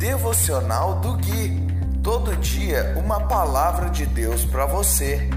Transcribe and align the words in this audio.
Devocional 0.00 0.98
do 1.00 1.12
Gui. 1.12 1.60
Todo 2.02 2.34
dia 2.36 2.94
uma 2.96 3.20
palavra 3.20 3.90
de 3.90 4.06
Deus 4.06 4.46
para 4.46 4.64
você. 4.64 5.28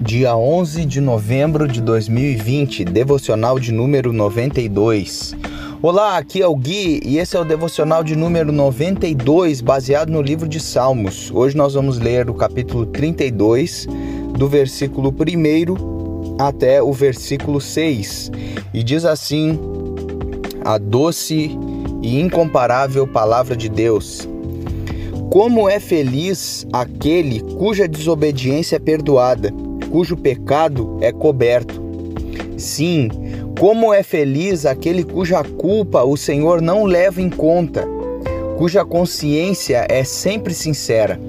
Dia 0.00 0.34
11 0.34 0.84
de 0.84 1.00
novembro 1.00 1.68
de 1.68 1.80
2020, 1.80 2.84
devocional 2.84 3.60
de 3.60 3.70
número 3.70 4.12
92. 4.12 5.36
Olá, 5.82 6.18
aqui 6.18 6.42
é 6.42 6.46
o 6.46 6.54
Gui 6.54 7.00
e 7.06 7.16
esse 7.16 7.34
é 7.34 7.40
o 7.40 7.44
devocional 7.44 8.04
de 8.04 8.14
número 8.14 8.52
92, 8.52 9.62
baseado 9.62 10.10
no 10.10 10.20
livro 10.20 10.46
de 10.46 10.60
Salmos. 10.60 11.30
Hoje 11.32 11.56
nós 11.56 11.72
vamos 11.72 11.98
ler 11.98 12.28
o 12.28 12.34
capítulo 12.34 12.84
32, 12.84 13.86
do 14.36 14.46
versículo 14.46 15.08
1 15.08 16.36
até 16.38 16.82
o 16.82 16.92
versículo 16.92 17.62
6. 17.62 18.30
E 18.74 18.82
diz 18.82 19.06
assim: 19.06 19.58
A 20.62 20.76
doce 20.76 21.58
e 22.02 22.20
incomparável 22.20 23.06
palavra 23.06 23.56
de 23.56 23.70
Deus. 23.70 24.28
Como 25.30 25.66
é 25.66 25.80
feliz 25.80 26.66
aquele 26.74 27.40
cuja 27.56 27.88
desobediência 27.88 28.76
é 28.76 28.78
perdoada, 28.78 29.50
cujo 29.90 30.14
pecado 30.14 30.98
é 31.00 31.10
coberto. 31.10 31.80
Sim, 32.58 33.08
como 33.60 33.92
é 33.92 34.02
feliz 34.02 34.64
aquele 34.64 35.04
cuja 35.04 35.44
culpa 35.44 36.02
o 36.02 36.16
Senhor 36.16 36.62
não 36.62 36.84
leva 36.84 37.20
em 37.20 37.28
conta, 37.28 37.86
cuja 38.56 38.86
consciência 38.86 39.86
é 39.86 40.02
sempre 40.02 40.54
sincera. 40.54 41.20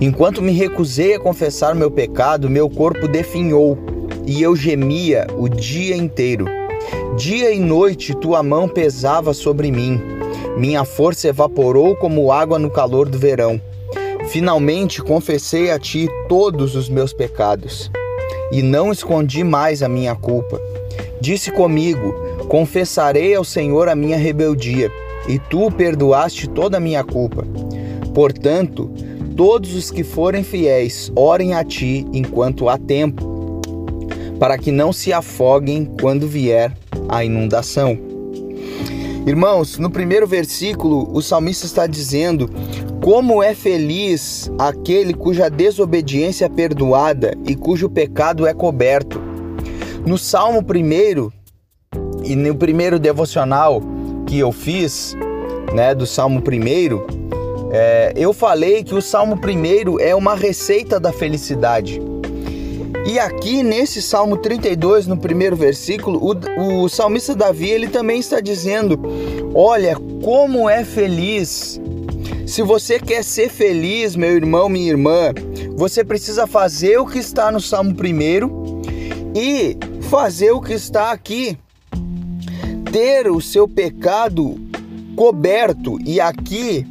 Enquanto 0.00 0.40
me 0.40 0.52
recusei 0.52 1.16
a 1.16 1.18
confessar 1.18 1.74
meu 1.74 1.90
pecado, 1.90 2.48
meu 2.48 2.70
corpo 2.70 3.08
definhou 3.08 3.76
e 4.24 4.40
eu 4.40 4.54
gemia 4.54 5.26
o 5.36 5.48
dia 5.48 5.96
inteiro. 5.96 6.44
Dia 7.16 7.50
e 7.50 7.58
noite 7.58 8.14
tua 8.14 8.40
mão 8.40 8.68
pesava 8.68 9.34
sobre 9.34 9.72
mim. 9.72 10.00
Minha 10.56 10.84
força 10.84 11.26
evaporou 11.26 11.96
como 11.96 12.30
água 12.30 12.60
no 12.60 12.70
calor 12.70 13.08
do 13.08 13.18
verão. 13.18 13.60
Finalmente 14.28 15.02
confessei 15.02 15.72
a 15.72 15.80
ti 15.80 16.08
todos 16.28 16.76
os 16.76 16.88
meus 16.88 17.12
pecados 17.12 17.90
e 18.52 18.62
não 18.62 18.92
escondi 18.92 19.42
mais 19.42 19.82
a 19.82 19.88
minha 19.88 20.14
culpa. 20.14 20.60
Disse 21.20 21.50
comigo: 21.50 22.14
Confessarei 22.48 23.34
ao 23.34 23.44
Senhor 23.44 23.88
a 23.88 23.94
minha 23.94 24.18
rebeldia, 24.18 24.90
e 25.26 25.38
tu 25.38 25.70
perdoaste 25.70 26.48
toda 26.48 26.76
a 26.76 26.80
minha 26.80 27.02
culpa. 27.02 27.46
Portanto, 28.14 28.90
todos 29.36 29.74
os 29.74 29.90
que 29.90 30.04
forem 30.04 30.44
fiéis, 30.44 31.10
orem 31.16 31.54
a 31.54 31.64
ti 31.64 32.06
enquanto 32.12 32.68
há 32.68 32.76
tempo, 32.76 33.60
para 34.38 34.58
que 34.58 34.70
não 34.70 34.92
se 34.92 35.12
afoguem 35.12 35.90
quando 36.00 36.28
vier 36.28 36.76
a 37.08 37.24
inundação. 37.24 37.98
Irmãos, 39.24 39.78
no 39.78 39.88
primeiro 39.88 40.26
versículo, 40.26 41.08
o 41.12 41.22
salmista 41.22 41.64
está 41.64 41.86
dizendo: 41.86 42.50
Como 43.02 43.42
é 43.42 43.52
feliz 43.52 44.48
aquele 44.56 45.12
cuja 45.12 45.50
desobediência 45.50 46.44
é 46.44 46.48
perdoada 46.48 47.36
e 47.44 47.56
cujo 47.56 47.90
pecado 47.90 48.46
é 48.46 48.54
coberto. 48.54 49.20
No 50.06 50.16
Salmo 50.16 50.62
primeiro 50.62 51.32
e 52.22 52.36
no 52.36 52.54
primeiro 52.54 53.00
devocional 53.00 53.82
que 54.24 54.38
eu 54.38 54.52
fiz, 54.52 55.16
né, 55.74 55.96
do 55.96 56.06
Salmo 56.06 56.40
primeiro, 56.42 57.04
é, 57.72 58.12
eu 58.14 58.32
falei 58.32 58.84
que 58.84 58.94
o 58.94 59.02
Salmo 59.02 59.36
primeiro 59.36 60.00
é 60.00 60.14
uma 60.14 60.36
receita 60.36 61.00
da 61.00 61.12
felicidade. 61.12 62.00
E 63.04 63.18
aqui 63.18 63.64
nesse 63.64 64.00
Salmo 64.00 64.36
32, 64.36 65.08
no 65.08 65.16
primeiro 65.16 65.56
versículo, 65.56 66.20
o, 66.22 66.84
o 66.84 66.88
salmista 66.88 67.34
Davi 67.34 67.68
ele 67.68 67.88
também 67.88 68.20
está 68.20 68.38
dizendo: 68.38 68.96
Olha 69.52 69.96
como 70.22 70.70
é 70.70 70.84
feliz. 70.84 71.80
Se 72.46 72.62
você 72.62 72.98
quer 72.98 73.24
ser 73.24 73.48
feliz, 73.48 74.14
meu 74.16 74.30
irmão, 74.30 74.68
minha 74.68 74.90
irmã, 74.90 75.32
você 75.76 76.04
precisa 76.04 76.46
fazer 76.46 76.98
o 76.98 77.06
que 77.06 77.18
está 77.18 77.50
no 77.50 77.60
Salmo 77.60 77.94
primeiro 77.94 78.82
e 79.34 79.76
fazer 80.02 80.52
o 80.52 80.60
que 80.60 80.74
está 80.74 81.12
aqui, 81.12 81.56
ter 82.92 83.30
o 83.30 83.40
seu 83.40 83.66
pecado 83.66 84.60
coberto. 85.16 85.98
E 86.04 86.20
aqui 86.20 86.86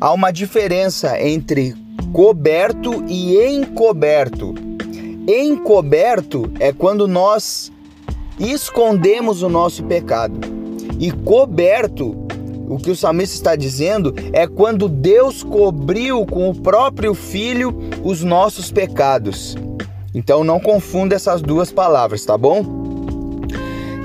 há 0.00 0.12
uma 0.12 0.30
diferença 0.30 1.20
entre 1.20 1.74
coberto 2.12 3.04
e 3.08 3.36
encoberto. 3.36 4.54
Encoberto 5.26 6.50
é 6.58 6.72
quando 6.72 7.08
nós 7.08 7.72
escondemos 8.38 9.42
o 9.42 9.48
nosso 9.48 9.82
pecado. 9.84 10.38
E 10.98 11.10
coberto, 11.10 12.27
o 12.68 12.76
que 12.78 12.90
o 12.90 12.96
salmista 12.96 13.34
está 13.34 13.56
dizendo, 13.56 14.14
é 14.32 14.46
quando 14.46 14.88
Deus 14.88 15.42
cobriu 15.42 16.24
com 16.26 16.50
o 16.50 16.54
próprio 16.54 17.14
filho 17.14 17.74
os 18.04 18.22
nossos 18.22 18.70
pecados. 18.70 19.56
Então 20.14 20.44
não 20.44 20.60
confunda 20.60 21.14
essas 21.14 21.40
duas 21.40 21.72
palavras, 21.72 22.24
tá 22.24 22.36
bom? 22.36 22.64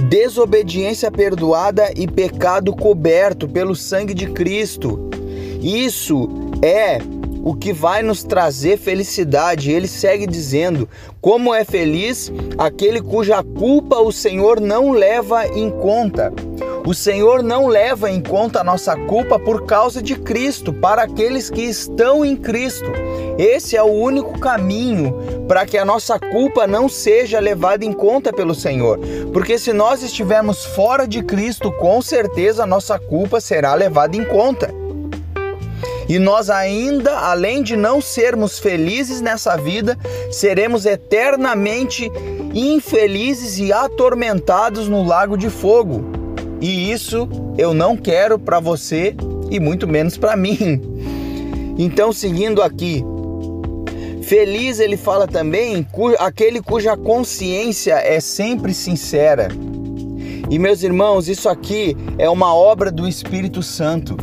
Desobediência 0.09 1.11
perdoada 1.11 1.91
e 1.95 2.07
pecado 2.07 2.75
coberto 2.75 3.47
pelo 3.47 3.75
sangue 3.75 4.13
de 4.13 4.27
Cristo. 4.27 5.09
Isso 5.61 6.29
é 6.61 6.99
o 7.43 7.53
que 7.53 7.73
vai 7.73 8.01
nos 8.01 8.23
trazer 8.23 8.77
felicidade. 8.77 9.71
Ele 9.71 9.87
segue 9.87 10.27
dizendo: 10.27 10.87
Como 11.19 11.53
é 11.53 11.63
feliz 11.63 12.31
aquele 12.57 13.01
cuja 13.01 13.43
culpa 13.43 13.97
o 13.97 14.11
Senhor 14.11 14.59
não 14.59 14.91
leva 14.91 15.47
em 15.47 15.69
conta. 15.69 16.31
O 16.85 16.93
Senhor 16.93 17.41
não 17.41 17.67
leva 17.67 18.11
em 18.11 18.21
conta 18.21 18.59
a 18.59 18.63
nossa 18.63 18.93
culpa 18.93 19.39
por 19.39 19.65
causa 19.65 20.01
de 20.01 20.15
Cristo, 20.15 20.73
para 20.73 21.03
aqueles 21.03 21.49
que 21.49 21.61
estão 21.61 22.25
em 22.25 22.35
Cristo. 22.35 22.91
Esse 23.37 23.77
é 23.77 23.81
o 23.81 23.85
único 23.85 24.37
caminho 24.37 25.45
para 25.47 25.65
que 25.65 25.77
a 25.77 25.85
nossa 25.85 26.19
culpa 26.19 26.67
não 26.67 26.89
seja 26.89 27.39
levada 27.39 27.85
em 27.85 27.93
conta 27.93 28.33
pelo 28.33 28.53
Senhor. 28.53 28.99
Porque 29.31 29.57
se 29.57 29.71
nós 29.71 30.03
estivermos 30.03 30.65
fora 30.65 31.07
de 31.07 31.23
Cristo, 31.23 31.71
com 31.71 32.01
certeza 32.01 32.63
a 32.63 32.67
nossa 32.67 32.99
culpa 32.99 33.39
será 33.39 33.73
levada 33.75 34.17
em 34.17 34.25
conta. 34.25 34.69
E 36.09 36.19
nós 36.19 36.49
ainda, 36.49 37.17
além 37.17 37.63
de 37.63 37.77
não 37.77 38.01
sermos 38.01 38.59
felizes 38.59 39.21
nessa 39.21 39.55
vida, 39.55 39.97
seremos 40.29 40.85
eternamente 40.85 42.11
infelizes 42.53 43.57
e 43.57 43.71
atormentados 43.71 44.89
no 44.89 45.01
lago 45.01 45.37
de 45.37 45.49
fogo. 45.49 46.22
E 46.63 46.93
isso 46.93 47.27
eu 47.57 47.73
não 47.73 47.97
quero 47.97 48.39
para 48.39 48.57
você 48.57 49.13
e 49.51 49.59
muito 49.59 49.85
menos 49.85 50.15
para 50.15 50.33
mim. 50.39 50.81
Então, 51.77 52.13
seguindo 52.13 52.61
aqui, 52.61 53.03
feliz 54.21 54.79
ele 54.79 54.95
fala 54.95 55.27
também 55.27 55.85
aquele 56.19 56.61
cuja 56.61 56.95
consciência 56.95 57.95
é 57.95 58.21
sempre 58.21 58.73
sincera. 58.73 59.49
E 60.49 60.57
meus 60.57 60.83
irmãos, 60.83 61.27
isso 61.27 61.49
aqui 61.49 61.97
é 62.17 62.29
uma 62.29 62.55
obra 62.55 62.89
do 62.89 63.09
Espírito 63.09 63.61
Santo. 63.61 64.15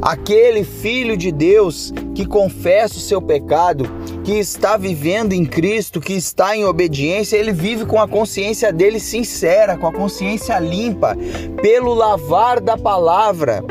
Aquele 0.00 0.64
filho 0.64 1.14
de 1.14 1.30
Deus 1.30 1.92
que 2.14 2.24
confessa 2.24 2.94
o 2.94 3.00
seu 3.00 3.20
pecado, 3.20 3.84
que 4.24 4.32
está 4.38 4.76
vivendo 4.76 5.32
em 5.32 5.44
Cristo, 5.44 6.00
que 6.00 6.12
está 6.12 6.56
em 6.56 6.64
obediência, 6.64 7.36
ele 7.36 7.52
vive 7.52 7.86
com 7.86 8.00
a 8.00 8.08
consciência 8.08 8.72
dele 8.72 9.00
sincera, 9.00 9.76
com 9.76 9.86
a 9.86 9.92
consciência 9.92 10.58
limpa, 10.58 11.16
pelo 11.62 11.94
lavar 11.94 12.60
da 12.60 12.76
palavra, 12.76 13.64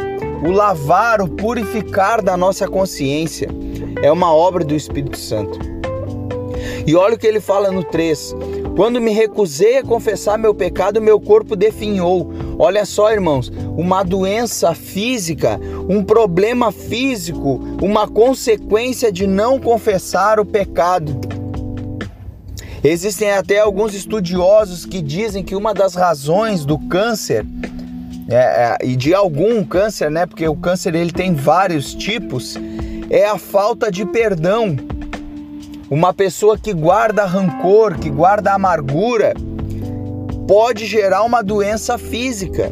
o 0.43 0.51
lavar, 0.51 1.21
o 1.21 1.27
purificar 1.27 2.21
da 2.21 2.35
nossa 2.35 2.67
consciência. 2.67 3.49
É 4.01 4.11
uma 4.11 4.33
obra 4.33 4.63
do 4.63 4.75
Espírito 4.75 5.17
Santo. 5.17 5.59
E 6.85 6.95
olha 6.95 7.15
o 7.15 7.17
que 7.17 7.27
ele 7.27 7.39
fala 7.39 7.71
no 7.71 7.83
3: 7.83 8.35
Quando 8.75 9.01
me 9.01 9.11
recusei 9.11 9.77
a 9.77 9.83
confessar 9.83 10.37
meu 10.37 10.53
pecado, 10.53 11.01
meu 11.01 11.19
corpo 11.19 11.55
definhou. 11.55 12.31
Olha 12.57 12.85
só, 12.85 13.11
irmãos, 13.11 13.51
uma 13.77 14.03
doença 14.03 14.73
física, 14.73 15.59
um 15.87 16.03
problema 16.03 16.71
físico, 16.71 17.59
uma 17.81 18.07
consequência 18.07 19.11
de 19.11 19.27
não 19.27 19.59
confessar 19.59 20.39
o 20.39 20.45
pecado. 20.45 21.19
Existem 22.83 23.31
até 23.31 23.59
alguns 23.59 23.93
estudiosos 23.93 24.85
que 24.85 25.01
dizem 25.01 25.43
que 25.43 25.55
uma 25.55 25.73
das 25.73 25.95
razões 25.95 26.63
do 26.63 26.79
câncer 26.79 27.45
é, 28.29 28.35
é, 28.35 28.77
e 28.85 28.95
de 28.95 29.13
algum 29.13 29.63
câncer, 29.63 30.09
né? 30.09 30.25
Porque 30.25 30.47
o 30.47 30.55
câncer 30.55 30.93
ele 30.95 31.11
tem 31.11 31.33
vários 31.33 31.93
tipos, 31.93 32.55
é 33.09 33.25
a 33.25 33.37
falta 33.37 33.91
de 33.91 34.05
perdão. 34.05 34.77
Uma 35.89 36.13
pessoa 36.13 36.55
que 36.55 36.71
guarda 36.71 37.25
rancor, 37.25 37.97
que 37.97 38.11
guarda 38.11 38.53
amargura, 38.53 39.33
pode 40.47 40.85
gerar 40.85 41.23
uma 41.23 41.41
doença 41.41 41.97
física. 41.97 42.71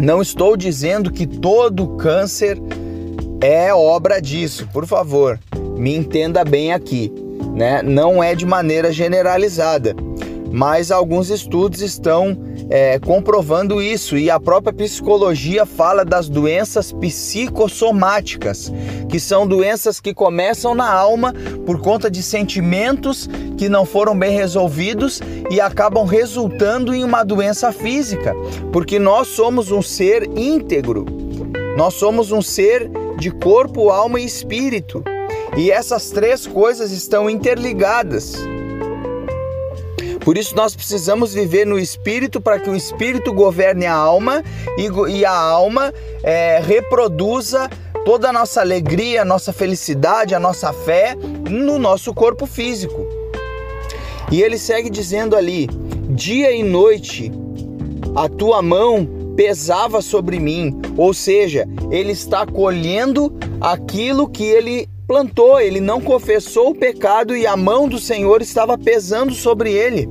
Não 0.00 0.22
estou 0.22 0.56
dizendo 0.56 1.10
que 1.10 1.26
todo 1.26 1.96
câncer 1.96 2.62
é 3.40 3.74
obra 3.74 4.20
disso, 4.20 4.68
por 4.72 4.86
favor, 4.86 5.36
me 5.76 5.96
entenda 5.96 6.44
bem 6.44 6.72
aqui, 6.72 7.12
né? 7.56 7.82
Não 7.82 8.22
é 8.22 8.36
de 8.36 8.46
maneira 8.46 8.92
generalizada, 8.92 9.92
mas 10.52 10.92
alguns 10.92 11.28
estudos 11.28 11.82
estão 11.82 12.38
é, 12.74 12.98
comprovando 12.98 13.82
isso 13.82 14.16
e 14.16 14.30
a 14.30 14.40
própria 14.40 14.72
psicologia 14.72 15.66
fala 15.66 16.06
das 16.06 16.26
doenças 16.26 16.90
psicossomáticas, 16.90 18.72
que 19.10 19.20
são 19.20 19.46
doenças 19.46 20.00
que 20.00 20.14
começam 20.14 20.74
na 20.74 20.90
alma 20.90 21.34
por 21.66 21.82
conta 21.82 22.10
de 22.10 22.22
sentimentos 22.22 23.28
que 23.58 23.68
não 23.68 23.84
foram 23.84 24.18
bem 24.18 24.34
resolvidos 24.34 25.20
e 25.50 25.60
acabam 25.60 26.06
resultando 26.06 26.94
em 26.94 27.04
uma 27.04 27.22
doença 27.22 27.70
física, 27.72 28.34
porque 28.72 28.98
nós 28.98 29.28
somos 29.28 29.70
um 29.70 29.82
ser 29.82 30.26
íntegro, 30.34 31.04
nós 31.76 31.92
somos 31.92 32.32
um 32.32 32.40
ser 32.40 32.90
de 33.18 33.30
corpo, 33.30 33.90
alma 33.90 34.18
e 34.18 34.24
espírito. 34.24 35.04
E 35.58 35.70
essas 35.70 36.08
três 36.08 36.46
coisas 36.46 36.90
estão 36.90 37.28
interligadas. 37.28 38.34
Por 40.24 40.38
isso 40.38 40.54
nós 40.54 40.74
precisamos 40.74 41.34
viver 41.34 41.66
no 41.66 41.78
Espírito 41.78 42.40
para 42.40 42.58
que 42.60 42.70
o 42.70 42.76
Espírito 42.76 43.32
governe 43.32 43.86
a 43.86 43.94
alma 43.94 44.42
e, 44.78 44.88
e 45.18 45.24
a 45.24 45.36
alma 45.36 45.92
é, 46.22 46.60
reproduza 46.60 47.68
toda 48.04 48.28
a 48.28 48.32
nossa 48.32 48.60
alegria, 48.60 49.22
a 49.22 49.24
nossa 49.24 49.52
felicidade, 49.52 50.34
a 50.34 50.40
nossa 50.40 50.72
fé 50.72 51.16
no 51.48 51.78
nosso 51.78 52.14
corpo 52.14 52.46
físico. 52.46 53.06
E 54.30 54.40
ele 54.40 54.58
segue 54.58 54.88
dizendo 54.88 55.36
ali: 55.36 55.68
dia 56.10 56.52
e 56.52 56.62
noite 56.62 57.32
a 58.14 58.28
tua 58.28 58.62
mão 58.62 59.08
pesava 59.36 60.02
sobre 60.02 60.38
mim, 60.38 60.80
ou 60.96 61.12
seja, 61.14 61.66
ele 61.90 62.12
está 62.12 62.46
colhendo 62.46 63.32
aquilo 63.60 64.28
que 64.28 64.44
ele 64.44 64.88
plantou, 65.06 65.60
ele 65.60 65.80
não 65.80 66.00
confessou 66.00 66.70
o 66.70 66.74
pecado 66.74 67.36
e 67.36 67.46
a 67.46 67.56
mão 67.56 67.88
do 67.88 67.98
Senhor 67.98 68.40
estava 68.40 68.78
pesando 68.78 69.34
sobre 69.34 69.72
ele. 69.72 70.08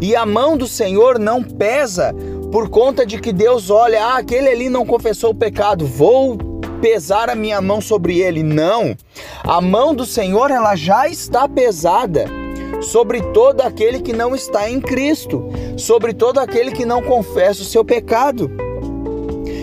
E 0.00 0.14
a 0.14 0.26
mão 0.26 0.56
do 0.56 0.66
Senhor 0.66 1.18
não 1.18 1.42
pesa 1.42 2.14
por 2.52 2.68
conta 2.68 3.06
de 3.06 3.18
que 3.20 3.32
Deus 3.32 3.70
olha, 3.70 4.04
ah, 4.04 4.18
aquele 4.18 4.48
ali 4.48 4.68
não 4.68 4.84
confessou 4.84 5.30
o 5.30 5.34
pecado, 5.34 5.86
vou 5.86 6.36
pesar 6.80 7.30
a 7.30 7.34
minha 7.34 7.60
mão 7.60 7.80
sobre 7.80 8.20
ele. 8.20 8.42
Não. 8.42 8.94
A 9.42 9.60
mão 9.60 9.94
do 9.94 10.04
Senhor 10.04 10.50
ela 10.50 10.76
já 10.76 11.08
está 11.08 11.48
pesada 11.48 12.26
sobre 12.82 13.22
todo 13.32 13.62
aquele 13.62 14.00
que 14.00 14.12
não 14.12 14.34
está 14.34 14.68
em 14.68 14.80
Cristo, 14.80 15.48
sobre 15.76 16.12
todo 16.12 16.38
aquele 16.38 16.72
que 16.72 16.84
não 16.84 17.02
confessa 17.02 17.62
o 17.62 17.64
seu 17.64 17.84
pecado. 17.84 18.50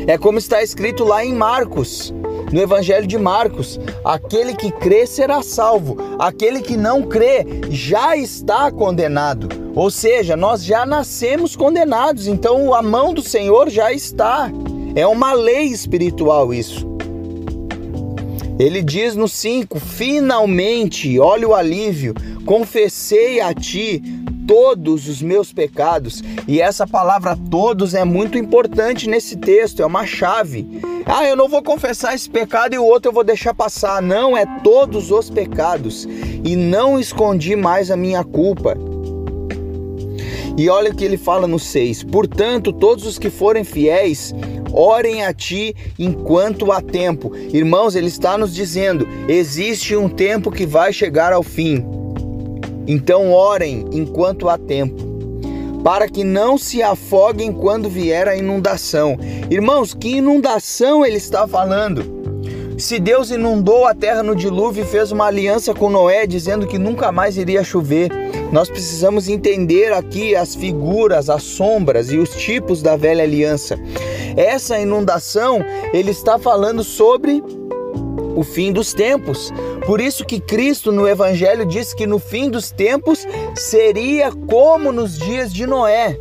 É 0.07 0.18
como 0.18 0.39
está 0.39 0.63
escrito 0.63 1.04
lá 1.04 1.24
em 1.24 1.33
Marcos 1.33 2.12
no 2.51 2.59
Evangelho 2.59 3.07
de 3.07 3.18
Marcos: 3.18 3.80
aquele 4.03 4.56
que 4.56 4.71
crê 4.71 5.06
será 5.06 5.42
salvo, 5.42 5.98
aquele 6.19 6.62
que 6.62 6.77
não 6.77 7.03
crê 7.03 7.45
já 7.69 8.15
está 8.15 8.71
condenado. 8.71 9.50
Ou 9.74 9.89
seja, 9.89 10.36
nós 10.36 10.63
já 10.63 10.86
nascemos 10.86 11.56
condenados, 11.56 12.27
então 12.27 12.74
a 12.74 12.81
mão 12.81 13.13
do 13.13 13.21
Senhor 13.21 13.69
já 13.69 13.92
está. 13.92 14.51
É 14.95 15.07
uma 15.07 15.31
lei 15.33 15.65
espiritual 15.65 16.53
isso. 16.53 16.92
Ele 18.59 18.81
diz 18.81 19.15
no 19.15 19.27
5: 19.27 19.80
Finalmente, 19.80 21.18
olha 21.19 21.47
o 21.47 21.56
alívio, 21.56 22.13
confessei 22.45 23.39
a 23.39 23.54
ti 23.54 24.20
todos 24.51 25.07
os 25.07 25.21
meus 25.21 25.53
pecados. 25.53 26.21
E 26.45 26.59
essa 26.59 26.86
palavra 26.86 27.39
todos 27.50 27.94
é 27.94 28.03
muito 28.03 28.38
importante 28.38 29.07
nesse 29.07 29.38
texto, 29.38 29.81
é 29.81 29.86
uma 29.86 30.06
chave. 30.06 30.68
Ah, 31.06 31.25
eu 31.25 31.38
não 31.38 31.48
vou 31.48 31.63
confessar 31.63 32.13
esse 32.13 32.30
pecado 32.30 32.75
e 32.75 32.77
o 32.77 32.83
outro 32.83 33.09
eu 33.09 33.13
vou 33.13 33.24
deixar 33.24 33.53
passar. 33.53 34.01
Não, 34.01 34.36
é 34.36 34.45
todos 34.62 35.09
os 35.09 35.30
pecados. 35.30 36.06
E 36.44 36.57
não 36.57 37.00
escondi 37.00 37.56
mais 37.56 37.89
a 37.89 37.95
minha 37.95 38.25
culpa. 38.25 38.77
E 40.57 40.68
olha 40.68 40.92
o 40.92 40.95
que 40.95 41.06
ele 41.06 41.18
fala 41.18 41.47
no 41.47 41.57
6: 41.57 42.04
Portanto, 42.04 42.74
todos 42.74 43.06
os 43.06 43.18
que 43.18 43.30
forem 43.30 43.63
fiéis, 43.63 44.36
orem 44.74 45.24
a 45.24 45.33
ti 45.33 45.74
enquanto 45.97 46.74
há 46.74 46.81
tempo. 46.81 47.31
Irmãos, 47.54 47.95
ele 47.95 48.07
está 48.07 48.38
nos 48.38 48.54
dizendo: 48.54 49.07
existe 49.30 49.95
um 49.95 50.09
tempo 50.09 50.51
que 50.51 50.65
vai 50.65 50.92
chegar 50.92 51.31
ao 51.31 51.42
fim. 51.42 52.00
Então 52.88 53.31
orem 53.31 53.86
enquanto 53.92 54.50
há 54.50 54.57
tempo, 54.57 55.04
para 55.83 56.07
que 56.07 56.24
não 56.24 56.57
se 56.57 56.81
afoguem 56.81 57.51
quando 57.51 57.89
vier 57.89 58.28
a 58.28 58.36
inundação. 58.36 59.18
Irmãos, 59.50 59.94
que 59.94 60.18
inundação 60.18 61.06
ele 61.06 61.18
está 61.18 61.48
falando? 61.48 62.22
Se 62.78 62.98
Deus 62.98 63.30
inundou 63.30 63.86
a 63.86 63.94
terra 63.94 64.24
no 64.24 64.36
dilúvio 64.36 64.83
e 64.83 64.88
fez 64.88 65.12
uma 65.12 65.28
aliança 65.28 65.72
com 65.72 65.88
Noé, 65.88 66.25
dizendo 66.25 66.66
que 66.66 66.80
nunca 66.80 67.12
mais 67.12 67.38
iria 67.38 67.63
chover, 67.63 68.10
nós 68.51 68.69
precisamos 68.69 69.30
entender 69.30 69.94
aqui 69.94 70.36
as 70.36 70.56
figuras, 70.56 71.30
as 71.30 71.44
sombras 71.44 72.12
e 72.12 72.18
os 72.18 72.31
tipos 72.31 72.81
da 72.81 72.95
velha 72.95 73.24
aliança. 73.24 73.80
Essa 74.36 74.80
inundação, 74.80 75.63
ele 75.94 76.10
está 76.10 76.39
falando 76.39 76.83
sobre 76.83 77.44
o 78.36 78.44
fim 78.44 78.72
dos 78.74 78.94
tempos. 78.94 79.54
Por 79.86 80.00
isso 80.00 80.25
que 80.25 80.39
Cristo 80.39 80.92
no 80.92 81.07
evangelho 81.07 81.66
diz 81.66 81.94
que 81.94 82.06
no 82.06 82.19
fim 82.19 82.50
dos 82.50 82.72
tempos 82.72 83.28
seria 83.56 84.31
como 84.31 84.92
nos 84.92 85.18
dias 85.18 85.51
de 85.51 85.66
Noé, 85.66 86.18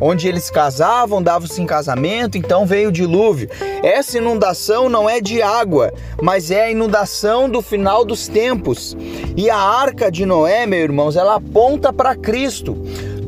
onde 0.00 0.26
eles 0.26 0.50
casavam, 0.50 1.22
davam-se 1.22 1.62
em 1.62 1.66
casamento, 1.66 2.36
então 2.36 2.66
veio 2.66 2.88
o 2.88 2.92
dilúvio. 2.92 3.48
Essa 3.82 4.18
inundação 4.18 4.88
não 4.88 5.08
é 5.08 5.20
de 5.20 5.40
água, 5.40 5.92
mas 6.20 6.50
é 6.50 6.64
a 6.64 6.70
inundação 6.70 7.48
do 7.48 7.62
final 7.62 8.04
dos 8.04 8.26
tempos. 8.26 8.96
E 9.36 9.48
a 9.48 9.56
arca 9.56 10.10
de 10.10 10.26
Noé, 10.26 10.66
meus 10.66 10.82
irmãos, 10.82 11.16
ela 11.16 11.36
aponta 11.36 11.92
para 11.92 12.16
Cristo 12.16 12.76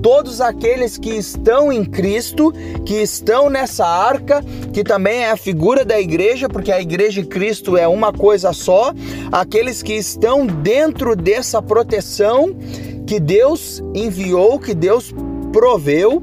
todos 0.05 0.43
aqueles 0.43 0.99
que 0.99 1.09
estão 1.09 1.73
em 1.73 1.83
Cristo, 1.83 2.53
que 2.85 3.01
estão 3.01 3.49
nessa 3.49 3.87
arca, 3.87 4.45
que 4.71 4.85
também 4.85 5.23
é 5.23 5.31
a 5.31 5.37
figura 5.37 5.83
da 5.83 5.99
igreja, 5.99 6.47
porque 6.47 6.71
a 6.71 6.79
igreja 6.79 7.23
e 7.23 7.25
Cristo 7.25 7.75
é 7.75 7.89
uma 7.89 8.13
coisa 8.13 8.53
só, 8.53 8.93
aqueles 9.33 9.83
que 9.83 9.95
estão 9.95 10.47
dentro 10.47 11.17
dessa 11.17 11.63
proteção 11.63 12.55
que 13.07 13.19
Deus 13.19 13.83
enviou, 13.95 14.59
que 14.59 14.75
Deus 14.75 15.11
proveu, 15.51 16.23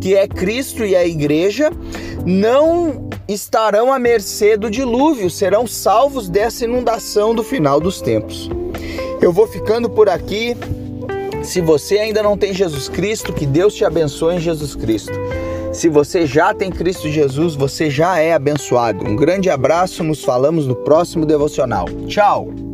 que 0.00 0.16
é 0.16 0.26
Cristo 0.26 0.84
e 0.84 0.96
a 0.96 1.06
igreja, 1.06 1.70
não 2.26 3.08
estarão 3.28 3.92
à 3.92 3.98
mercê 4.00 4.56
do 4.56 4.68
dilúvio, 4.68 5.30
serão 5.30 5.68
salvos 5.68 6.28
dessa 6.28 6.64
inundação 6.64 7.32
do 7.32 7.44
final 7.44 7.78
dos 7.78 8.00
tempos. 8.00 8.50
Eu 9.22 9.32
vou 9.32 9.46
ficando 9.46 9.88
por 9.88 10.08
aqui. 10.08 10.56
Se 11.42 11.60
você 11.60 11.98
ainda 11.98 12.22
não 12.22 12.36
tem 12.36 12.52
Jesus 12.52 12.88
Cristo, 12.88 13.32
que 13.32 13.46
Deus 13.46 13.74
te 13.74 13.84
abençoe 13.84 14.36
em 14.36 14.40
Jesus 14.40 14.74
Cristo. 14.74 15.12
Se 15.72 15.88
você 15.88 16.26
já 16.26 16.52
tem 16.52 16.70
Cristo 16.70 17.08
Jesus, 17.08 17.54
você 17.54 17.88
já 17.88 18.18
é 18.18 18.32
abençoado. 18.32 19.04
Um 19.04 19.16
grande 19.16 19.48
abraço, 19.48 20.02
nos 20.02 20.22
falamos 20.22 20.66
no 20.66 20.74
próximo 20.74 21.24
devocional. 21.24 21.86
Tchau! 22.06 22.69